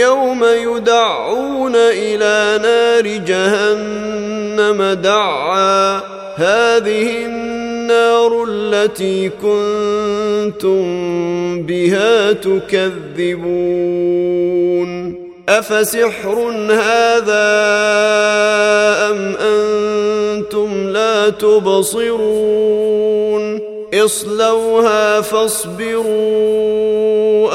يوم 0.00 0.44
يدعون 0.44 1.76
إلى 1.76 2.60
نار 2.62 3.06
جهنم 3.26 4.92
دعا. 5.02 6.00
هذه 6.36 7.26
النار 7.26 8.44
التي 8.48 9.28
كنتم 9.28 10.82
بها 11.62 12.32
تكذبون. 12.32 13.64
أفسحر 15.48 16.38
هذا 16.70 17.46
أم 19.10 19.36
أنتم 19.40 20.88
لا 20.88 21.28
تبصرون؟ 21.28 22.94
اصلوها 23.94 25.20
فاصبروا. 25.20 26.73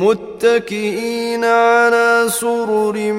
متكئين 0.00 1.44
على 1.44 2.24
سرر 2.28 3.12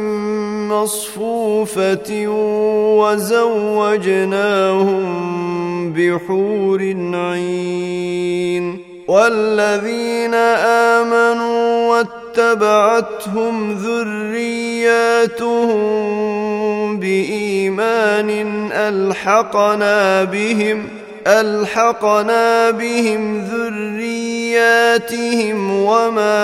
مصفوفة 0.73 2.25
وزوجناهم 2.97 4.33
بحور 5.93 6.81
عين 7.13 8.77
والذين 9.07 10.33
آمنوا 10.93 11.89
واتبعتهم 11.89 13.73
ذرياتهم 13.73 14.59
بإيمان 16.99 18.29
ألحقنا 18.71 20.23
بهم 20.23 20.87
ألحقنا 21.27 22.71
بهم 22.71 23.41
ذرياتهم 23.41 24.00
وما 25.71 26.41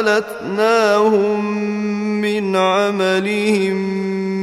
ألتناهم 0.00 1.60
من 2.20 2.56
عملهم 2.56 3.76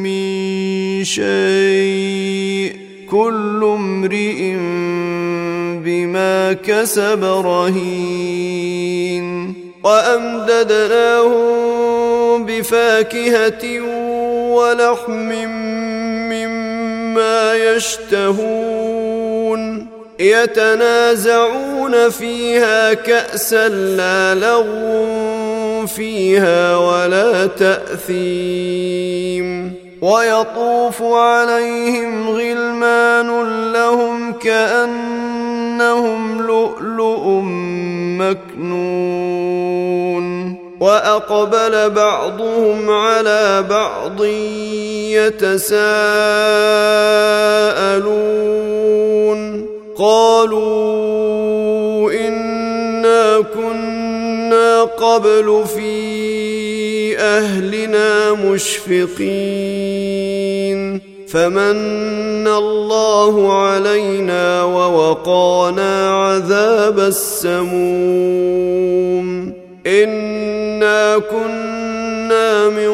من 0.04 1.04
شيء 1.04 2.76
كل 3.09 3.59
امرئ 3.64 4.56
بما 5.84 6.54
كسب 6.54 7.24
رهين 7.24 8.72
وأمددناهم 9.84 11.42
بفاكهة 12.46 13.82
ولحم 14.56 15.30
مما 16.32 17.53
يشتهون 17.56 19.01
يتنازعون 20.22 22.09
فيها 22.09 22.94
كأسا 22.94 23.70
لا 23.70 24.36
لغو 24.36 25.88
فيها 25.88 26.78
ولا 26.78 27.46
تأثيم. 27.48 29.02
ويطوف 30.02 31.02
عليهم 31.02 32.30
غلمان 32.30 33.30
لهم 33.74 34.34
كأنهم 34.34 35.62
لؤلؤ 36.42 37.42
مكنون. 38.20 39.82
وأقبل 40.80 41.90
بعضهم 41.90 42.90
على 42.90 43.66
بعض 43.70 44.26
يتساءلون. 45.16 45.82
قالوا 49.97 51.31
إنا 52.12 53.40
كنا 53.53 54.84
قبل 54.84 55.63
في 55.75 57.18
أهلنا 57.18 58.34
مشفقين 58.34 59.72
فمن 61.28 62.47
الله 62.47 63.53
علينا 63.53 64.63
ووقانا 64.63 66.09
عذاب 66.25 67.00
السموم 67.00 68.41
إنا 69.88 71.18
كنا 71.18 72.69
من 72.69 72.91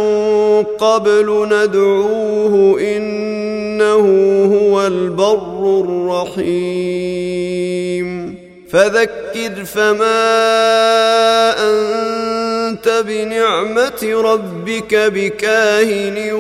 قبل 0.63 1.47
ندعوه 1.51 2.75
إنه 3.97 4.59
هو 4.59 4.87
البر 4.87 5.83
الرحيم. 6.37 8.07
فذكر 8.69 9.65
فما 9.65 10.33
أنت 11.69 13.03
بنعمة 13.07 14.03
ربك 14.03 14.95
بكاهن 14.95 16.31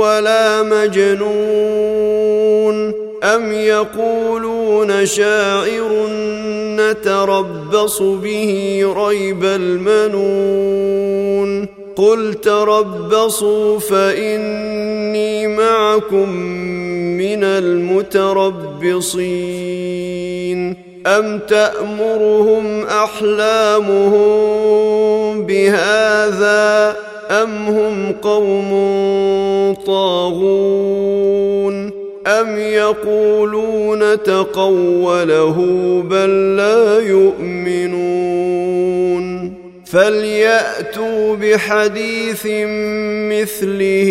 ولا 0.00 0.62
مجنون. 0.62 2.20
أم 3.22 3.52
يقولون 3.52 5.06
شاعر 5.06 6.08
نتربص 6.76 8.02
به 8.02 8.82
ريب 8.96 9.44
المنون. 9.44 11.00
قل 11.96 12.34
تربصوا 12.34 13.78
فإني 13.78 15.39
معكم 15.70 16.30
من 17.16 17.44
المتربصين. 17.44 18.10
أم 21.06 21.38
تأمرهم 21.48 22.82
أحلامهم 22.82 24.20
بهذا 25.46 26.96
أم 27.30 27.66
هم 27.66 28.12
قوم 28.12 28.70
طاغون؟ 29.86 31.90
أم 32.26 32.58
يقولون 32.58 34.22
تقوله 34.22 35.56
بل 36.10 36.56
لا 36.56 36.98
يؤمنون؟ 36.98 38.10
فليأتوا 39.84 41.36
بحديث 41.36 42.46
مثله. 43.32 44.10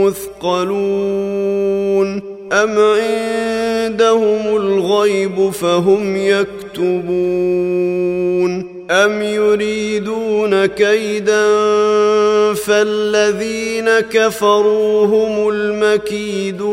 مثقلون 0.00 1.52
أم 2.52 2.78
عندهم 2.78 4.56
الغيب 4.56 5.50
فهم 5.50 6.16
يكتبون 6.16 7.42
أم 8.90 9.22
يريدون 9.22 10.66
كيدا 10.66 11.44
فالذين 12.54 14.00
كفروا 14.00 15.06
هم 15.06 15.48
المكيدون 15.48 16.72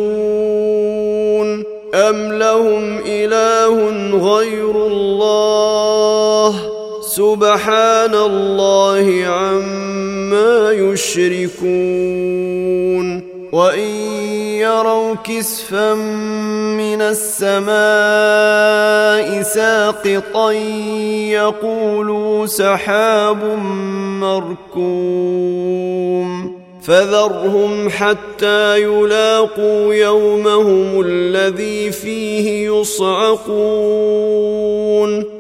أم 1.94 2.34
لهم 2.34 3.00
إله 3.06 3.90
غير 4.18 4.88
الله 4.88 6.69
سبحان 7.20 8.16
الله 8.16 9.08
عما 9.28 10.72
يشركون 10.72 11.70
وإن 13.52 13.90
يروا 14.64 15.16
كسفا 15.16 15.94
من 16.80 17.02
السماء 17.02 17.72
ساقطا 19.42 20.52
يقولوا 21.32 22.46
سحاب 22.46 23.44
مركوم 24.24 25.50
فذرهم 26.82 27.90
حتى 27.90 28.82
يلاقوا 28.82 29.94
يومهم 29.94 31.02
الذي 31.02 31.92
فيه 31.92 32.72
يصعقون 32.72 34.00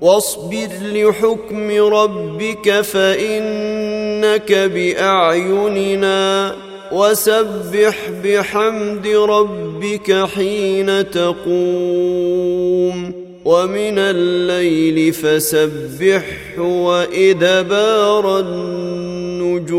واصبر 0.00 0.68
لحكم 0.92 1.70
ربك 1.70 2.80
فإنك 2.80 4.52
بأعيننا 4.52 6.54
وسبح 6.92 7.96
بحمد 8.24 9.06
ربك 9.06 10.26
حين 10.34 11.10
تقوم 11.10 13.12
ومن 13.44 13.98
الليل 13.98 15.12
فسبحه 15.12 16.58
وإدبار 16.58 18.38
النجوم 18.38 19.78